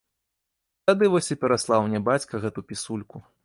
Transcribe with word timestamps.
Тады 0.87 1.11
вось 1.15 1.29
і 1.37 1.39
пераслаў 1.45 1.87
мне 1.87 1.99
бацька 2.11 2.43
гэту 2.47 2.59
пісульку. 2.73 3.17